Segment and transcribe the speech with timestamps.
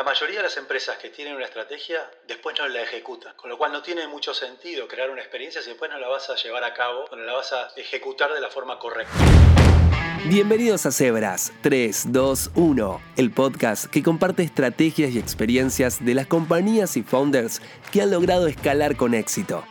[0.00, 3.58] La mayoría de las empresas que tienen una estrategia después no la ejecutan, con lo
[3.58, 6.64] cual no tiene mucho sentido crear una experiencia si después no la vas a llevar
[6.64, 9.12] a cabo o no la vas a ejecutar de la forma correcta.
[10.24, 16.26] Bienvenidos a Cebras 3, 2, 1, el podcast que comparte estrategias y experiencias de las
[16.26, 17.60] compañías y founders
[17.92, 19.66] que han logrado escalar con éxito.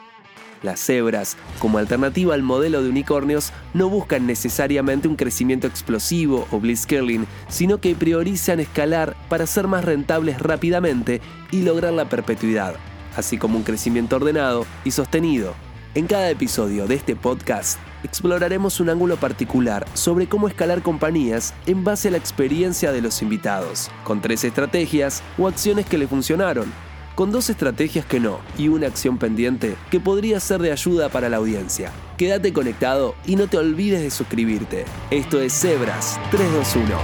[0.62, 6.59] Las cebras, como alternativa al modelo de unicornios, no buscan necesariamente un crecimiento explosivo o
[6.59, 12.76] blitzkirling, sino que priorizan escalar para ser más rentables rápidamente y lograr la perpetuidad,
[13.16, 15.55] así como un crecimiento ordenado y sostenido.
[15.95, 21.84] En cada episodio de este podcast exploraremos un ángulo particular sobre cómo escalar compañías en
[21.84, 26.71] base a la experiencia de los invitados, con tres estrategias o acciones que le funcionaron
[27.20, 31.27] con dos estrategias que no y una acción pendiente que podría ser de ayuda para
[31.27, 31.91] la audiencia.
[32.16, 34.86] Quédate conectado y no te olvides de suscribirte.
[35.12, 36.98] Esto es Zebras 321.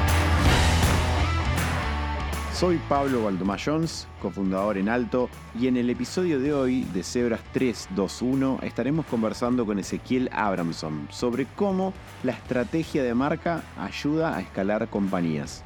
[2.54, 7.42] Soy Pablo Valdomar Jones, cofundador en Alto, y en el episodio de hoy de Zebras
[7.52, 14.88] 321 estaremos conversando con Ezequiel Abramson sobre cómo la estrategia de marca ayuda a escalar
[14.88, 15.66] compañías.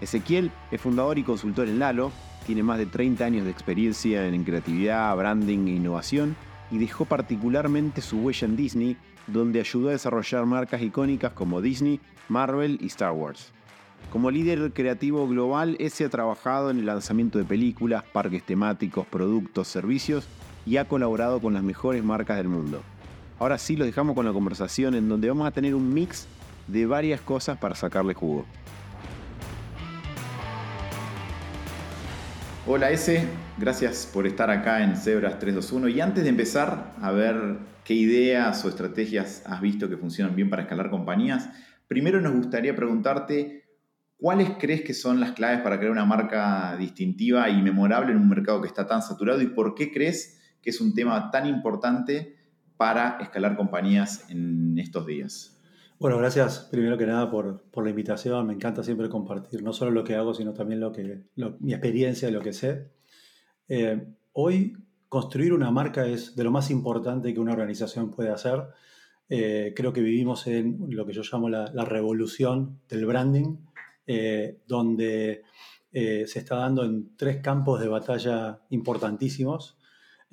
[0.00, 2.12] Ezequiel es fundador y consultor en Lalo,
[2.46, 6.36] tiene más de 30 años de experiencia en creatividad, branding e innovación
[6.70, 12.00] y dejó particularmente su huella en Disney, donde ayudó a desarrollar marcas icónicas como Disney,
[12.28, 13.52] Marvel y Star Wars.
[14.10, 19.68] Como líder creativo global, ese ha trabajado en el lanzamiento de películas, parques temáticos, productos,
[19.68, 20.28] servicios
[20.66, 22.82] y ha colaborado con las mejores marcas del mundo.
[23.38, 26.26] Ahora sí los dejamos con la conversación en donde vamos a tener un mix
[26.68, 28.44] de varias cosas para sacarle jugo.
[32.66, 33.22] Hola S,
[33.58, 38.64] gracias por estar acá en Zebras 321 y antes de empezar a ver qué ideas
[38.64, 41.50] o estrategias has visto que funcionan bien para escalar compañías,
[41.88, 43.64] primero nos gustaría preguntarte
[44.16, 48.30] cuáles crees que son las claves para crear una marca distintiva y memorable en un
[48.30, 52.34] mercado que está tan saturado y por qué crees que es un tema tan importante
[52.78, 55.53] para escalar compañías en estos días.
[55.98, 58.46] Bueno, gracias primero que nada por, la invitación.
[58.46, 61.22] Me encanta siempre compartir no solo lo que hago, sino también lo que,
[61.60, 62.90] mi experiencia lo que sé.
[63.68, 64.76] Eh, hoy
[65.08, 68.64] construir una marca es de lo más importante que una organización puede hacer.
[69.28, 73.58] Eh, creo que vivimos en lo que yo llamo la, revolución del branding,
[74.06, 75.42] eh, donde
[75.92, 79.78] se está dando en tres campos de batalla importantísimos.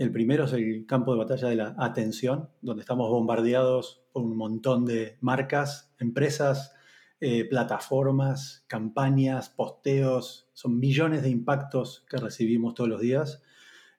[0.01, 4.83] El primero es el campo de batalla de la atención, donde estamos bombardeados un montón
[4.83, 6.73] de marcas, empresas,
[7.19, 13.43] eh, plataformas, campañas, posteos, son millones de impactos que recibimos todos los días.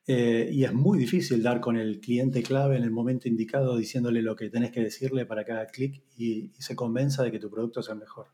[0.08, 4.22] Eh, y es muy difícil dar con el cliente clave en el momento indicado diciéndole
[4.22, 7.48] lo que tenés que decirle para que haga clic y, se convenza de que tu
[7.48, 8.26] producto sea mejor.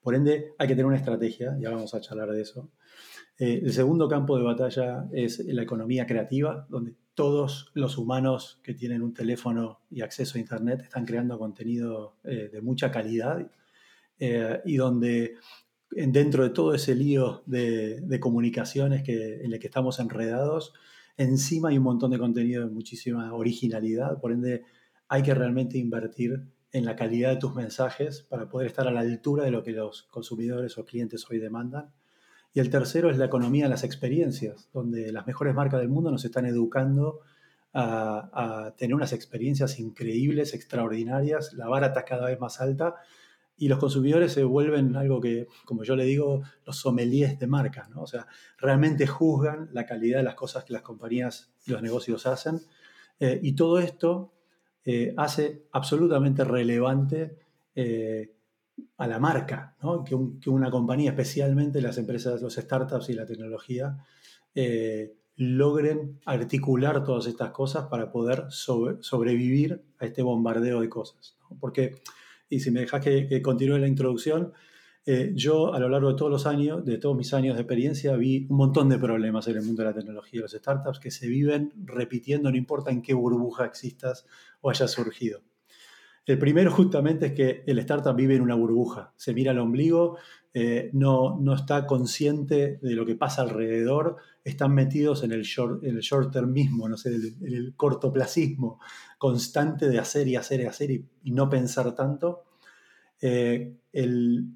[0.00, 2.70] Por ende, hay que tener una estrategia, ya vamos a charlar de eso.
[3.38, 8.74] Eh, el segundo campo de batalla es la economía creativa, donde todos los humanos que
[8.74, 13.50] tienen un teléfono y acceso a Internet están creando contenido eh, de mucha calidad
[14.18, 15.34] eh, y donde
[15.90, 20.74] dentro de todo ese lío de, comunicaciones que, en el que estamos enredados,
[21.16, 24.64] encima hay un montón de contenido de muchísima originalidad, por ende
[25.08, 26.42] hay que realmente invertir
[26.72, 29.72] en la calidad de tus mensajes para poder estar a la altura de lo que
[29.72, 31.92] los consumidores o clientes hoy demandan.
[32.56, 36.10] Y el tercero es la economía de las experiencias, donde las mejores marcas del mundo
[36.10, 37.20] nos están educando
[37.74, 42.94] a, tener unas experiencias increíbles, extraordinarias, la vara está cada vez más alta
[43.58, 47.90] y los consumidores se vuelven algo que, como yo le digo, los sommeliers de marcas,
[47.90, 48.00] ¿no?
[48.00, 52.26] O sea, realmente juzgan la calidad de las cosas que las compañías y los negocios
[52.26, 52.62] hacen.
[53.20, 54.32] Eh, y todo esto
[54.86, 57.36] eh, hace absolutamente relevante
[57.74, 58.35] eh,
[58.98, 59.76] a la marca,
[60.06, 63.98] que, una compañía, especialmente las empresas, los startups y la tecnología,
[64.54, 71.36] eh, logren articular todas estas cosas para poder sobrevivir a este bombardeo de cosas.
[71.60, 71.96] Porque,
[72.48, 74.52] y si me dejas que, continúe la introducción,
[75.04, 78.16] eh, yo a lo largo de todos los años, de todos mis años de experiencia,
[78.16, 81.10] vi un montón de problemas en el mundo de la tecnología y los startups que
[81.10, 84.26] se viven repitiendo, no importa en qué burbuja existas
[84.62, 85.42] o hayas surgido.
[86.26, 90.18] El primero justamente es que el startup vive en una burbuja, se mira al ombligo,
[90.52, 95.84] eh, no, no, está consciente de lo que pasa alrededor, están metidos en el short,
[95.84, 98.80] el short termismo, no sé, en el, cortoplacismo
[99.18, 102.44] constante de hacer y hacer y hacer y, no pensar tanto.
[103.20, 103.76] Eh,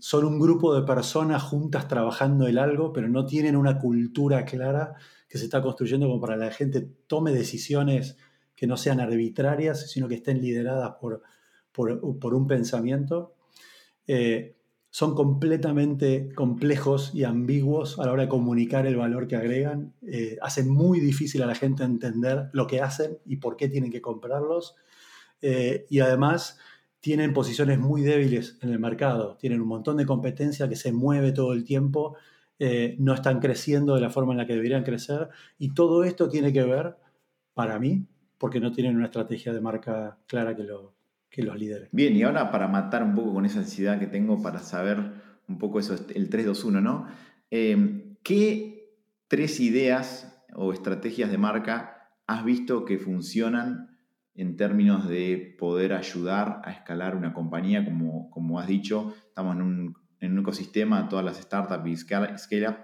[0.00, 4.94] son un grupo de personas juntas trabajando en algo, pero no tienen una cultura clara
[5.28, 8.16] que se está construyendo como para que la gente tome decisiones
[8.56, 11.22] que no sean arbitrarias, sino que estén lideradas por
[11.72, 13.34] por, un pensamiento.
[14.06, 14.56] Eh,
[14.90, 19.94] son completamente complejos y ambiguos a la hora de comunicar el valor que agregan.
[20.02, 23.92] Eh, hacen muy difícil a la gente entender lo que hacen y por qué tienen
[23.92, 24.74] que comprarlos.
[25.42, 26.58] Eh, y además
[26.98, 29.36] tienen posiciones muy débiles en el mercado.
[29.36, 32.16] Tienen un montón de competencia que se mueve todo el tiempo.
[32.98, 35.28] No están creciendo de la forma en la que deberían crecer.
[35.56, 36.96] Y todo esto tiene que ver,
[37.54, 38.06] para mí,
[38.36, 40.92] porque no tienen una estrategia de marca clara que lo,
[41.30, 41.88] que los lidere.
[41.92, 45.12] Bien, y ahora para matar un poco con esa ansiedad que tengo para saber
[45.48, 47.06] un poco eso, el 321, ¿no?
[47.50, 48.96] Eh, ¿Qué
[49.28, 53.98] tres ideas o estrategias de marca has visto que funcionan
[54.34, 57.84] en términos de poder ayudar a escalar una compañía?
[57.84, 62.76] Como, como has dicho, estamos en un, en un ecosistema, todas las startups y scale-up,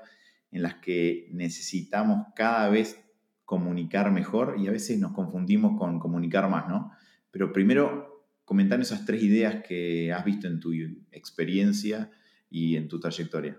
[0.51, 3.05] en las que necesitamos cada vez
[3.45, 6.93] comunicar mejor y a veces nos confundimos con comunicar más, ¿no?
[7.31, 8.16] Pero primero
[8.47, 10.73] comentar esas tres ideas que has visto en tu
[11.11, 12.11] experiencia
[12.49, 13.59] y en tu trayectoria.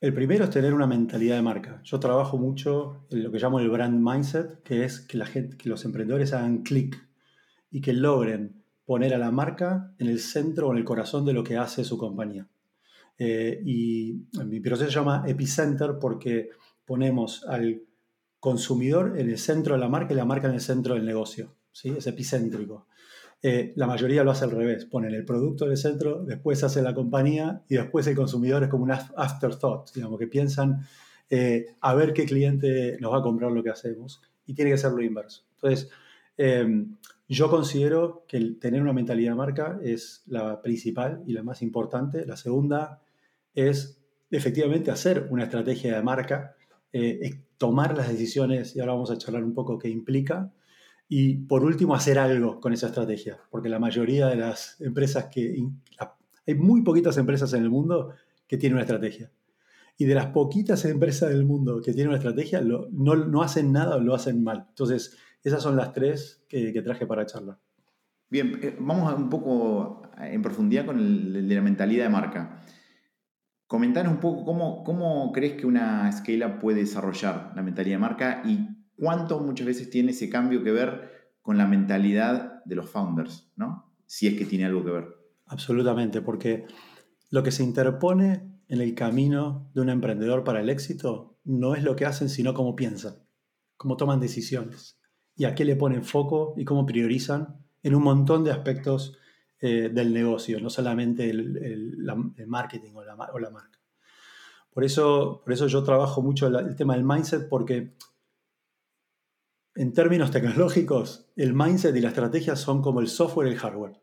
[0.00, 1.80] El primero es tener una mentalidad de marca.
[1.82, 5.18] Yo trabajo mucho en lo que llamo el brand mindset, que es que,
[5.64, 6.96] los emprendedores hagan clic
[7.70, 11.32] y que logren poner a la marca en el centro o en el corazón de
[11.32, 12.46] lo que hace su compañía.
[13.18, 16.50] Eh, y mi proceso se llama Epicenter porque
[16.84, 17.82] ponemos al
[18.38, 21.56] consumidor en el centro de la marca y la marca en el centro del negocio.
[21.72, 21.88] ¿sí?
[21.96, 22.86] Es epicéntrico.
[23.48, 26.82] Eh, la mayoría lo hace al revés, ponen el producto en el centro, después hace
[26.82, 30.80] la compañía y después el consumidor es como un afterthought, digamos, que piensan
[31.30, 34.78] eh, a ver qué cliente nos va a comprar lo que hacemos y tiene que
[34.78, 35.44] ser lo inverso.
[35.54, 35.88] Entonces,
[36.36, 36.96] em,
[37.28, 42.26] yo considero que tener una mentalidad de marca es la principal y la más importante.
[42.26, 43.00] La segunda
[43.54, 46.56] es efectivamente hacer una estrategia de marca,
[46.92, 50.50] eh, tomar las decisiones, y ahora vamos a charlar un poco qué implica,
[51.08, 55.64] y por último, hacer algo con esa estrategia, porque la mayoría de las empresas que...
[56.48, 58.12] Hay muy poquitas empresas en el mundo
[58.46, 59.32] que tienen una estrategia.
[59.98, 63.96] Y de las poquitas empresas del mundo que tienen una estrategia, no, no, hacen nada
[63.96, 64.66] o lo hacen mal.
[64.68, 67.58] Entonces, esas son las tres que, traje para charlar.
[68.28, 72.62] Bien, eh, vamos un poco en profundidad con el de la mentalidad de marca.
[73.66, 78.42] Comentanos un poco cómo, cómo crees que una scale-up puede desarrollar la mentalidad de marca
[78.44, 83.50] y cuánto muchas veces tiene ese cambio que ver con la mentalidad de los founders,
[83.56, 83.94] ¿no?
[84.06, 85.16] Si es que tiene algo que ver.
[85.46, 86.66] Absolutamente, porque
[87.30, 91.84] lo que se interpone en el camino de un emprendedor para el éxito no es
[91.84, 93.14] lo que hacen, sino cómo piensan,
[93.76, 94.98] cómo toman decisiones
[95.36, 99.16] y a qué le ponen foco y cómo priorizan en un montón de aspectos
[99.60, 101.96] eh, del negocio, no solamente el,
[102.46, 103.16] marketing o la,
[103.50, 103.78] marca.
[104.70, 107.94] Por eso, por eso yo trabajo mucho el tema del mindset, porque
[109.76, 114.00] en términos tecnológicos, el mindset y la estrategia son como el software y el hardware.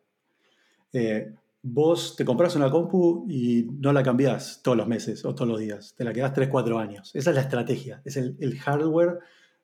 [0.94, 1.34] Eh,
[1.64, 5.60] vos te compras una compu y no la cambiás todos los meses o todos los
[5.60, 7.12] días, te la quedás 3, 4 años.
[7.16, 9.20] Esa es la estrategia, es el, hardware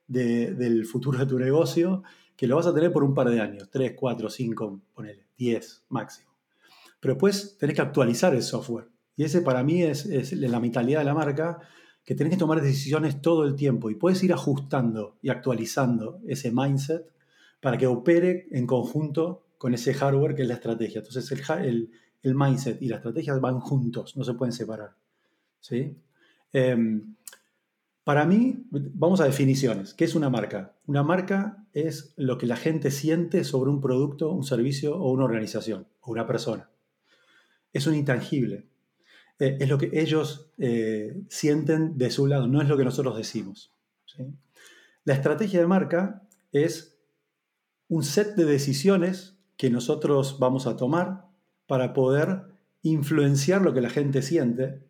[0.07, 2.03] del futuro de tu negocio
[2.35, 5.83] que lo vas a tener por un par de años, 3, 4, 5, ponele, 10
[5.89, 6.29] máximo.
[6.99, 8.87] Pero después tenés que actualizar el software.
[9.15, 11.59] Y ese para mí es, es la mentalidad de la marca
[12.09, 16.51] que tenés que tomar decisiones todo el tiempo y puedes ir ajustando y actualizando ese
[16.51, 17.05] mindset
[17.61, 21.01] para que opere en conjunto con ese hardware que es la estrategia.
[21.01, 21.91] Entonces el,
[22.23, 24.95] el, mindset y la estrategia van juntos, no se pueden separar.
[25.59, 26.01] ¿sí?
[26.51, 27.15] Em,
[28.03, 29.93] para mí, vamos a definiciones.
[29.93, 30.79] ¿Qué es una marca?
[30.87, 35.25] Una marca es lo que la gente siente sobre un producto, un servicio o una
[35.25, 36.71] organización o una persona.
[37.71, 38.67] Es un intangible.
[39.39, 43.17] Eh, es lo que ellos eh, sienten de su lado, no es lo que nosotros
[43.17, 43.73] decimos.
[45.05, 46.99] La estrategia de marca es
[47.87, 51.25] un set de decisiones que nosotros vamos a tomar
[51.67, 52.43] para poder
[52.81, 54.83] influenciar lo que la gente siente.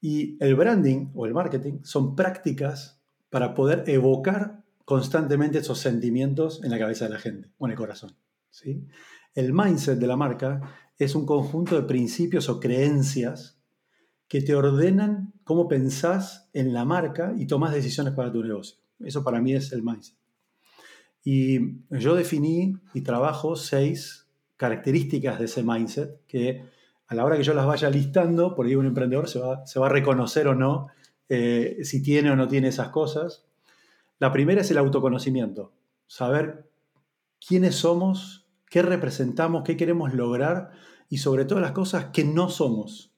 [0.00, 6.70] Y el branding o el marketing son prácticas para poder evocar constantemente esos sentimientos en
[6.70, 8.14] la cabeza de la gente o en el corazón.
[8.50, 8.86] ¿sí?
[9.36, 10.62] El mindset de la marca
[10.98, 13.60] es un conjunto de principios o creencias
[14.28, 18.78] que te ordenan cómo pensás en la marca y tomás decisiones para tu negocio.
[18.98, 20.16] Eso para mí es el mindset.
[21.22, 24.26] Y yo definí y trabajo seis
[24.56, 26.64] características de ese mindset que
[27.06, 29.78] a la hora que yo las vaya listando, por ahí un emprendedor se va, se
[29.78, 30.88] va a reconocer o no
[31.28, 33.44] eh, si tiene o no tiene esas cosas.
[34.18, 35.72] La primera es el autoconocimiento,
[36.06, 36.70] saber
[37.46, 40.70] quiénes somos, qué representamos, qué queremos lograr
[41.08, 43.12] y sobre todo las cosas que no somos,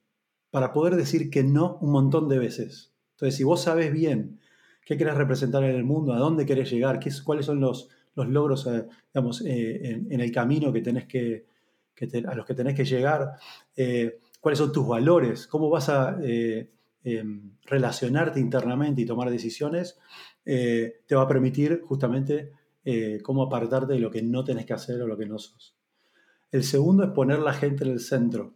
[0.50, 2.92] para poder decir que no un montón de veces.
[3.12, 4.40] Entonces, si vos sabes bien
[4.84, 8.28] qué querés representar en el mundo, a dónde querés llegar, qué, cuáles son los, los
[8.28, 11.46] logros eh, digamos, eh, en, el camino que tenés que,
[12.26, 13.32] a los que tenés que llegar,
[13.76, 19.98] eh, cuáles son tus valores, cómo vas a em, relacionarte internamente y tomar decisiones,
[20.44, 22.52] te va a permitir justamente
[23.22, 25.76] cómo apartarte de lo que no tenés que hacer o lo que no sos.
[26.50, 28.54] El segundo es poner la gente en el centro.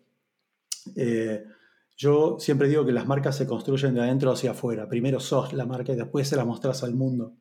[1.97, 4.89] yo siempre digo que las marcas se construyen de adentro hacia afuera.
[4.89, 7.35] Primero sos la marca y después se la mostrás al mundo.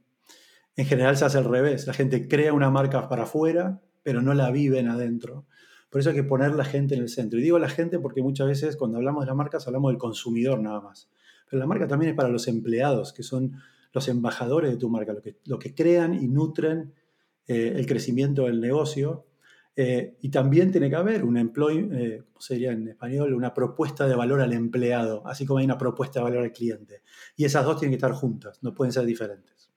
[0.75, 1.87] En general se hace al revés.
[1.87, 5.45] La gente crea una marca para afuera, pero no la viven adentro.
[5.89, 7.39] Por eso hay que poner la gente en el centro.
[7.39, 10.59] Y digo la gente porque muchas veces cuando hablamos de las marcas hablamos del consumidor
[10.61, 11.09] nada más.
[11.49, 13.57] Pero la marca también es para los empleados, que son
[13.93, 16.93] los embajadores de tu marca, lo que, crean y nutren
[17.47, 19.27] eh, el crecimiento del negocio.
[19.75, 23.33] Eh, y también tiene que haber un employee, eh, ¿cómo sería en español?
[23.33, 27.03] Una propuesta de valor al empleado, así como hay una propuesta de valor al cliente.
[27.35, 29.71] Y esas dos tienen que estar juntas, no pueden ser diferentes.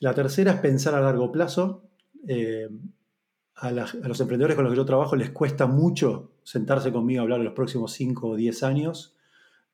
[0.00, 1.90] La tercera es pensar a largo plazo
[3.60, 7.38] a, los emprendedores con los que yo trabajo les cuesta mucho sentarse conmigo a hablar
[7.38, 9.16] de los próximos 5 o 10 años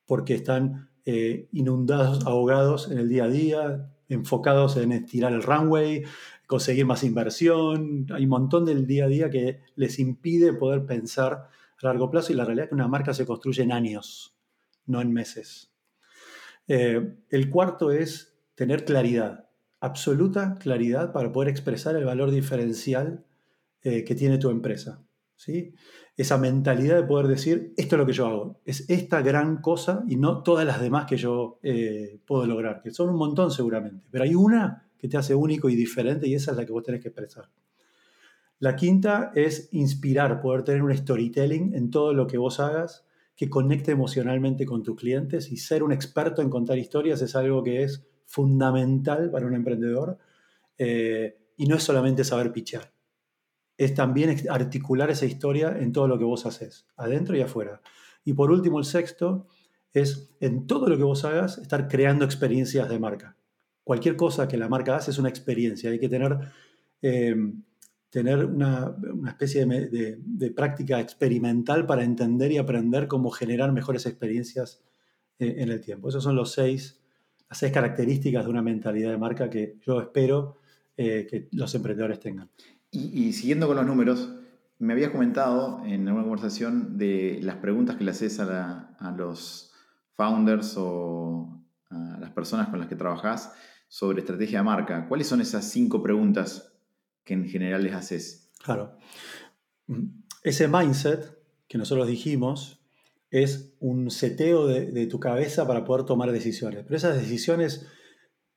[0.05, 6.03] porque están eh, inundados, ahogados en el día a día, enfocados en estirar el runway,
[6.47, 8.07] conseguir más inversión.
[8.13, 11.31] Hay un montón del día a día que les impide poder pensar
[11.81, 14.35] a largo plazo y la realidad es que una marca se construye en años,
[14.85, 15.71] no en meses.
[16.67, 19.47] Eh, el cuarto es tener claridad,
[19.79, 23.23] absoluta claridad para poder expresar el valor diferencial
[23.81, 25.06] eh, que tiene tu empresa.
[25.37, 25.73] ¿Sí?
[26.17, 30.03] Esa mentalidad de poder decir, esto es lo que yo hago, es esta gran cosa
[30.07, 34.05] y no todas las demás que yo eh, puedo lograr, que son un montón seguramente,
[34.11, 36.83] pero hay una que te hace único y diferente y esa es la que vos
[36.83, 37.49] tenés que expresar.
[38.59, 43.51] La quinta es inspirar, poder tener un storytelling en todo lo que vos hagas que
[43.51, 47.83] conecte emocionalmente con tus clientes y ser un experto en contar historias es algo que
[47.83, 50.17] es fundamental para un emprendedor
[50.79, 52.96] eh, y no es solamente saber pichar
[53.77, 57.81] es también articular esa historia en todo lo que vos haces, adentro y afuera.
[58.25, 59.47] Y por último, el sexto
[59.93, 63.37] es en todo lo que vos hagas, estar creando experiencias de marca.
[63.83, 65.91] Cualquier cosa que la marca hace es una experiencia.
[65.91, 66.37] Hay que tener,
[67.01, 67.63] em,
[68.09, 68.95] tener una,
[69.27, 74.83] especie de, práctica experimental para entender y aprender cómo generar mejores experiencias
[75.39, 76.09] eh, en el tiempo.
[76.09, 76.99] Esas son los seis,
[77.49, 80.57] las seis características de una mentalidad de marca que yo espero
[80.97, 82.49] eh, que los emprendedores tengan.
[82.91, 84.33] Y, siguiendo con los números,
[84.79, 89.71] me habías comentado en alguna conversación de las preguntas que le haces a, los
[90.15, 93.53] founders o a las personas con las que trabajas
[93.87, 95.07] sobre estrategia de marca.
[95.07, 96.73] ¿Cuáles son esas cinco preguntas
[97.23, 98.51] que en general les haces?
[98.63, 98.97] Claro.
[100.43, 102.81] Ese mindset que nosotros dijimos
[103.29, 106.83] es un seteo de, tu cabeza para poder tomar decisiones.
[106.83, 107.87] Pero esas decisiones,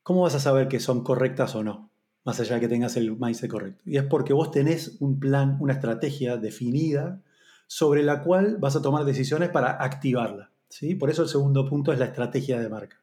[0.03, 1.90] ¿cómo vas a saber que son correctas o no?
[2.31, 3.83] Más allá de que tengas el mindset correcto.
[3.85, 7.21] Y es porque vos tenés un plan, una estrategia definida
[7.67, 10.53] sobre la cual vas a tomar decisiones para activarla.
[10.69, 10.95] ¿sí?
[10.95, 13.03] Por eso el segundo punto es la estrategia de marca.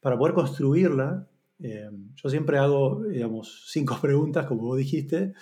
[0.00, 1.28] Para poder construirla,
[1.60, 5.34] eh, yo siempre hago, digamos, cinco preguntas, como vos dijiste.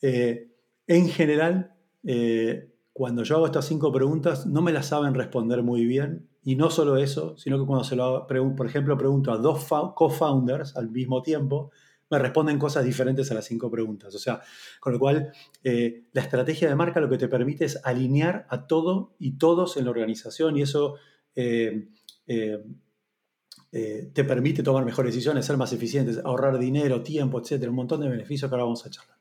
[0.00, 0.48] Eh,
[0.86, 1.74] en general,
[2.04, 6.30] eh, cuando yo hago estas cinco preguntas, no me las saben responder muy bien.
[6.42, 9.66] Y no solo eso, sino que cuando se lo hago, por ejemplo, pregunto a dos
[9.94, 11.70] co-founders al mismo tiempo,
[12.12, 14.14] me responden cosas diferentes a las cinco preguntas.
[14.14, 14.42] O sea,
[14.80, 15.32] con lo cual,
[15.64, 19.78] eh, la estrategia de marca lo que te permite es alinear a todo y todos
[19.78, 20.96] en la organización y eso
[21.34, 21.88] eh,
[22.26, 28.02] eh, te permite tomar mejores decisiones, ser más eficientes, ahorrar dinero, tiempo, etcétera, un montón
[28.02, 29.18] de beneficios que ahora vamos a charlar.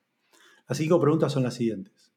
[0.67, 2.12] Las cinco preguntas son las siguientes.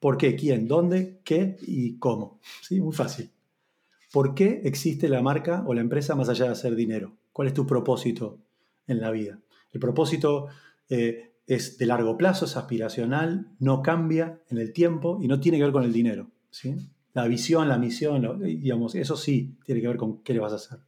[0.00, 0.36] ¿Por qué?
[0.36, 0.68] ¿Quién?
[0.68, 1.22] ¿Dónde?
[1.24, 1.56] ¿Qué?
[1.62, 2.40] ¿Y cómo?
[2.60, 2.78] ¿Sí?
[2.78, 3.30] Muy fácil.
[4.12, 7.16] ¿Por qué existe la marca o la empresa más allá de hacer dinero?
[7.32, 8.38] ¿Cuál es tu propósito
[8.86, 9.40] en la vida?
[9.72, 10.48] El propósito
[10.88, 15.58] eh, es de largo plazo, es aspiracional, no cambia en el tiempo y no tiene
[15.58, 16.30] que ver con el dinero.
[16.50, 16.76] ¿sí?
[17.12, 20.56] La visión, la misión, digamos, eso sí tiene que ver con qué le vas a
[20.56, 20.78] hacer.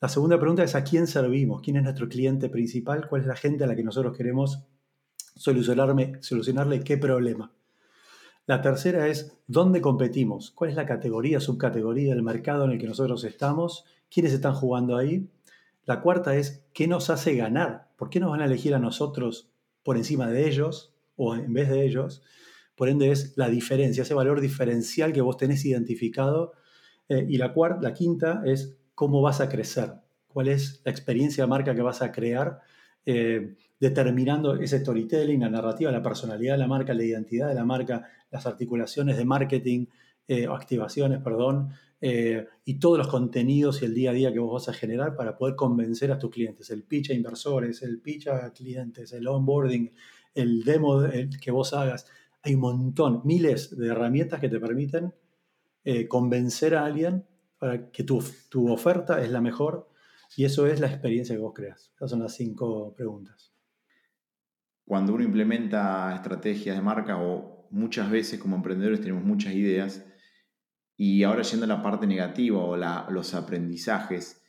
[0.00, 3.36] La segunda pregunta es a quién servimos, quién es nuestro cliente principal, cuál es la
[3.36, 4.66] gente a la que nosotros queremos
[5.36, 7.52] solucionarle qué problema.
[8.46, 12.86] La tercera es dónde competimos, cuál es la categoría, subcategoría del mercado en el que
[12.86, 15.28] nosotros estamos, quiénes están jugando ahí.
[15.84, 19.50] La cuarta es qué nos hace ganar ¿Por qué nos van a elegir a nosotros
[19.82, 22.22] por encima de ellos o en vez de ellos?
[22.74, 26.52] Por ende es la diferencia, ese valor diferencial que vos tenés identificado.
[27.08, 29.94] Eh, y la, cuarta, la quinta es cómo vas a crecer,
[30.28, 32.60] cuál es la experiencia de marca que vas a crear,
[33.04, 37.64] eh, determinando ese storytelling, la narrativa, la personalidad de la marca, la identidad de la
[37.64, 39.86] marca, las articulaciones de marketing,
[40.28, 44.52] eh, activaciones, perdón, eh, y todos los contenidos y el día a día que vos
[44.52, 46.70] vas a generar para poder convencer a tus clientes.
[46.70, 49.92] El pitch a inversores, el pitch a clientes, el onboarding,
[50.34, 51.02] el demo
[51.40, 52.06] que vos hagas.
[52.42, 55.14] Hay un montón, miles de herramientas que te permiten
[55.84, 57.24] eh, convencer a alguien
[57.58, 59.88] para que tu, tu oferta es la mejor
[60.36, 61.92] y eso es la experiencia que vos creas.
[61.94, 63.52] Esas son las cinco preguntas.
[64.84, 70.04] Cuando uno implementa estrategias de marca o muchas veces como emprendedores tenemos muchas ideas
[70.96, 74.42] y ahora yendo a la parte negativa o los aprendizajes,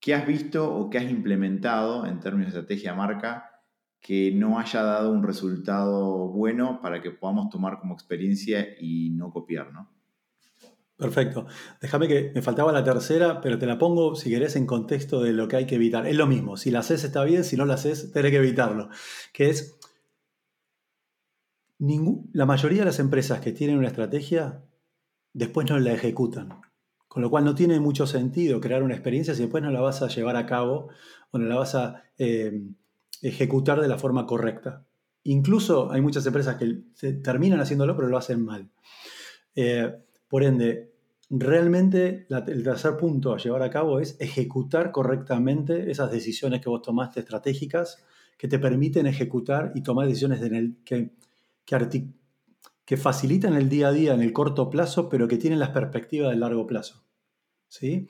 [0.00, 3.52] ¿qué has visto o qué has implementado en términos de estrategia marca
[4.00, 9.30] que no haya dado un resultado bueno para que podamos tomar como experiencia y no
[9.30, 9.90] copiar, ¿no?
[10.96, 11.46] Perfecto.
[11.80, 15.32] Déjame que me faltaba la tercera, pero te la pongo, si querés, en contexto de
[15.32, 16.06] lo que hay que evitar.
[16.06, 18.88] Es lo mismo, si la haces está bien, si no la haces, tenés que evitarlo.
[19.32, 19.78] Que es,
[21.78, 24.62] la mayoría de las empresas que tienen una estrategia,
[25.32, 26.60] después no la ejecutan.
[27.08, 30.02] Con lo cual no tiene mucho sentido crear una experiencia si después no la vas
[30.02, 30.88] a llevar a cabo
[31.30, 32.62] o no la vas a eh,
[33.20, 34.86] ejecutar de la forma correcta.
[35.24, 38.70] Incluso hay muchas empresas que terminan haciéndolo, pero lo hacen mal.
[39.54, 39.94] Eh,
[40.28, 40.92] por ende,
[41.30, 46.82] realmente el tercer punto a llevar a cabo es ejecutar correctamente esas decisiones que vos
[46.82, 48.04] tomaste estratégicas
[48.36, 51.10] que te permiten ejecutar y tomar decisiones en el, que,
[51.64, 51.74] que,
[52.92, 56.28] que facilitan el día a día en el corto plazo, pero que tienen las perspectivas
[56.28, 57.06] del largo plazo.
[57.66, 58.06] ¿sí?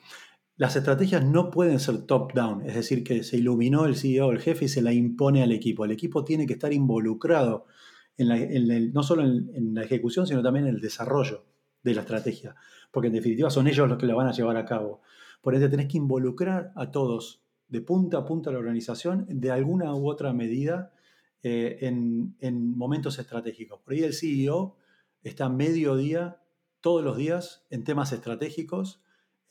[0.57, 4.65] Las estrategias no pueden ser top-down, es decir, que se iluminó el CEO, el jefe,
[4.65, 5.85] y se la impone al equipo.
[5.85, 7.65] El equipo tiene que estar involucrado
[8.17, 11.45] en no solo en, la ejecución, sino también en el desarrollo
[11.81, 12.57] de la estrategia,
[12.91, 15.01] porque en definitiva son ellos los que la van a llevar a cabo.
[15.41, 19.95] Por ende, tenés que involucrar a todos de punta a punta la organización de alguna
[19.95, 20.91] u otra medida
[21.43, 23.79] eh, en, en momentos estratégicos.
[23.81, 24.77] Por ahí el CEO
[25.21, 26.41] está medio día,
[26.81, 29.03] todos los días, en temas estratégicos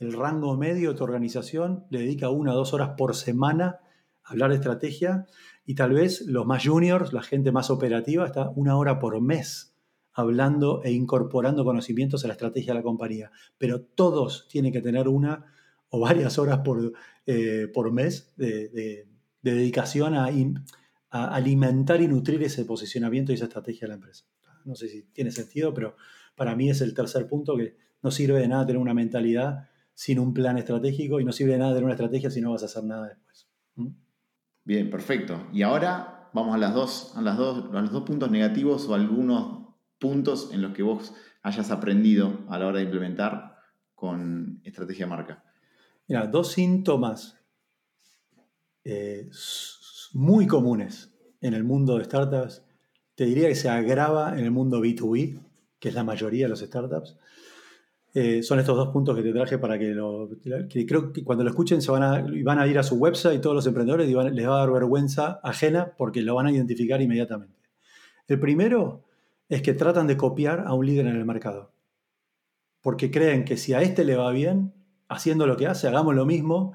[0.03, 3.79] el rango medio de tu organización le dedica una o dos horas por semana
[4.25, 5.27] a hablar de estrategia
[5.65, 9.77] y tal vez los más juniors, la gente más operativa, está una hora por mes
[10.13, 13.31] hablando e incorporando conocimientos a la estrategia de la compañía.
[13.59, 15.47] Pero todos tienen que tener una
[15.89, 16.93] o varias horas por,
[17.27, 19.07] eh, por mes de,
[19.41, 20.31] dedicación a,
[21.13, 24.25] a, alimentar y nutrir ese posicionamiento y esa estrategia de la empresa.
[24.65, 25.97] No sé si tiene sentido, pero
[26.35, 30.19] para mí es el tercer punto que no sirve de nada tener una mentalidad sin
[30.19, 32.67] un plan estratégico y no sirve de nada tener una estrategia si no vas a
[32.67, 33.49] hacer nada después.
[33.77, 33.89] ¿Mm?
[34.65, 35.49] Bien, perfecto.
[35.53, 38.95] Y ahora vamos a, las dos, a, las dos, a los dos puntos negativos o
[38.95, 43.57] algunos puntos en los que vos hayas aprendido a la hora de implementar
[43.95, 45.45] con estrategia marca.
[46.09, 47.39] Mira, dos síntomas
[48.85, 49.29] eh,
[50.15, 52.65] muy comunes en el mundo de startups.
[53.15, 55.41] Te diría que se agrava en el mundo B2B,
[55.79, 57.19] que es la mayoría de los startups.
[58.15, 60.29] Eh, son estos dos puntos que te traje para que lo.
[60.87, 63.41] creo que cuando lo escuchen se van a, van a ir a su website y
[63.41, 67.01] todos los emprendedores y les va a dar vergüenza ajena porque lo van a identificar
[67.01, 67.57] inmediatamente.
[68.29, 69.05] El primero
[69.49, 71.73] es que tratan de copiar a un líder en el mercado.
[72.83, 74.75] Porque creen que si a este le va bien,
[75.09, 76.73] haciendo lo que hace, hagamos lo mismo.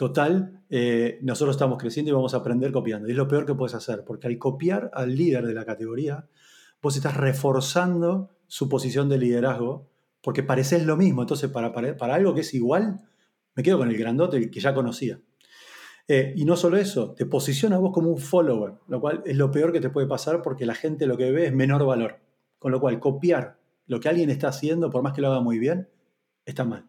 [0.00, 3.06] Total, eh, nosotros estamos creciendo y vamos a aprender copiando.
[3.06, 6.26] Y es lo peor que puedes hacer, porque al copiar al líder de la categoría,
[6.80, 9.90] vos estás reforzando su posición de liderazgo
[10.22, 11.20] porque pareces lo mismo.
[11.20, 12.98] Entonces, para, para, algo que es igual,
[13.54, 15.20] me quedo con el grandote, el que ya conocía.
[16.08, 19.36] Eh, y no solo eso, te posiciona a vos como un follower, lo cual es
[19.36, 22.20] lo peor que te puede pasar porque la gente lo que ve es menor valor.
[22.58, 25.58] Con lo cual, copiar lo que alguien está haciendo, por más que lo haga muy
[25.58, 25.90] bien,
[26.46, 26.86] está mal.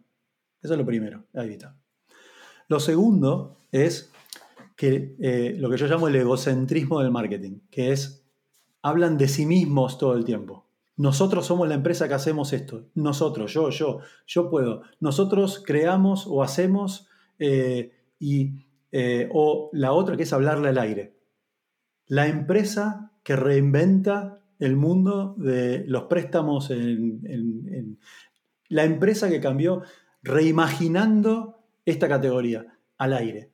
[0.64, 1.76] Eso es lo primero, evitar.
[2.72, 4.14] Lo segundo es
[4.78, 8.24] que eh, lo que yo llamo el egocentrismo del marketing, que es,
[8.82, 10.70] hablan de sí mismos todo el tiempo.
[10.96, 12.86] Nosotros somos la empresa que hacemos esto.
[12.96, 14.84] Nosotros, yo, yo, yo puedo.
[15.02, 21.18] Nosotros creamos o hacemos eh, y, eh, o la otra que es hablarle al aire.
[22.08, 26.72] La empresa que reinventa el mundo de los préstamos
[28.70, 29.82] la empresa que cambió
[30.24, 32.66] reimaginando esta categoría
[32.98, 33.52] al aire.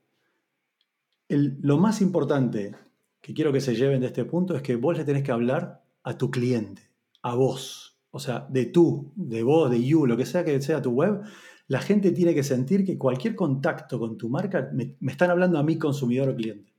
[1.29, 2.75] lo más importante
[3.21, 5.83] que quiero que se lleven de este punto es que vos le tenés que hablar
[6.03, 6.83] a tu cliente
[7.21, 10.81] a vos, o sea, de tú, de vos, de you, lo que sea que sea
[10.81, 11.21] tu web,
[11.67, 15.63] la gente tiene que sentir que cualquier contacto con tu marca me, están hablando a
[15.63, 16.73] mí, consumidor o cliente.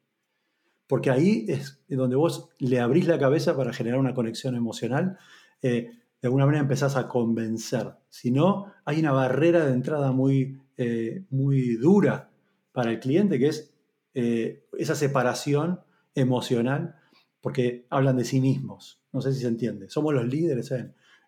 [0.87, 5.19] Porque ahí es donde vos le abrís la cabeza para generar una conexión emocional.
[5.61, 5.91] Eh,
[6.23, 7.93] de alguna manera empezás a convencer.
[8.09, 12.31] Si no, hay una barrera de entrada muy, eh, muy dura
[12.73, 13.75] para el cliente, que es
[14.15, 15.81] eh, esa separación
[16.15, 16.95] emocional,
[17.41, 19.03] porque hablan de sí mismos.
[19.13, 19.91] No sé si se entiende.
[19.91, 20.73] Somos los líderes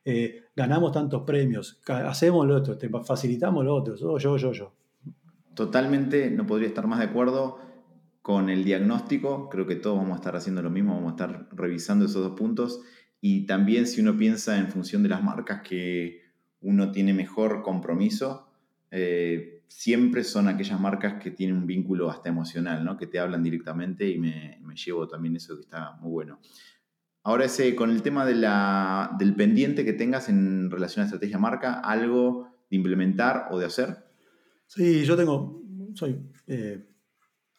[0.05, 4.73] eh, ganamos tantos premios, hacemos lo otro, te facilitamos lo otro, yo, yo, yo, yo.
[5.55, 7.59] Totalmente, no podría estar más de acuerdo
[8.23, 9.49] con el diagnóstico.
[9.49, 12.39] Creo que todos vamos a estar haciendo lo mismo, vamos a estar revisando esos dos
[12.39, 12.81] puntos.
[13.21, 16.23] Y también si uno piensa en función de las marcas que
[16.61, 18.50] uno tiene mejor compromiso,
[18.91, 22.97] eh, siempre son aquellas marcas que tienen un vínculo hasta emocional, ¿no?
[22.97, 26.41] que te hablan directamente y me, llevo también eso que está muy bueno.
[27.23, 31.39] Ahora ese, con el tema de la, del pendiente que tengas en relación a estrategia
[31.39, 33.97] marca, algo de implementar o de hacer.
[34.67, 35.63] Sí, yo tengo,
[35.95, 36.89] soy eh,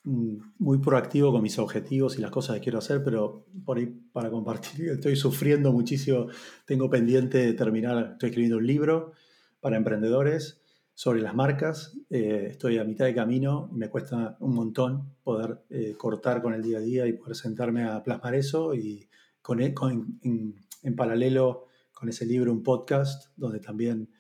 [0.04, 4.32] muy proactivo con mis objetivos y las cosas que quiero hacer, pero por ahí para
[4.32, 6.28] compartir, estoy sufriendo muchísimo,
[6.66, 9.14] tengo pendiente de terminar, estoy escribiendo un libro
[9.60, 10.61] para emprendedores
[11.02, 11.98] sobre las marcas.
[12.12, 16.54] Eh, estoy a mitad de camino y me cuesta un montón poder eh, cortar con
[16.54, 18.76] el día a día y poder sentarme a plasmar eso.
[18.76, 19.10] Y
[19.42, 19.74] con, e,
[20.22, 24.12] en, paralelo con ese libro, un podcast donde también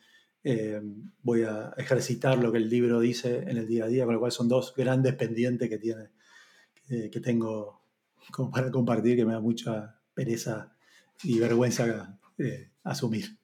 [0.43, 0.81] eh,
[1.21, 4.19] voy a ejercitar lo que el libro dice en el día a día, con lo
[4.19, 6.09] cual son dos grandes pendientes que, tiene,
[6.87, 7.83] que tengo
[8.31, 10.75] como para compartir que me da mucha pereza
[11.21, 12.19] y vergüenza
[12.83, 13.40] asumir.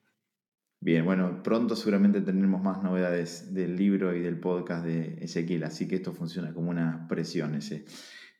[0.80, 5.88] Bien, bueno, pronto seguramente tendremos más novedades del libro y del podcast de Ezequiel, así
[5.88, 7.86] que esto funciona como una presión ese.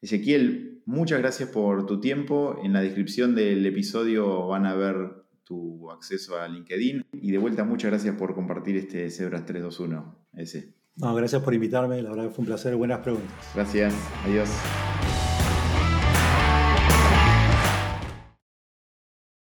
[0.02, 2.60] Ezequiel, muchas gracias por tu tiempo.
[2.64, 7.64] En la descripción del episodio van a ver tu acceso a LinkedIn y de vuelta
[7.64, 10.76] muchas gracias por compartir este Zebras 321 ese.
[10.98, 13.32] No, gracias por invitarme, la verdad que fue un placer, buenas preguntas.
[13.56, 13.94] Gracias,
[14.26, 14.50] adiós.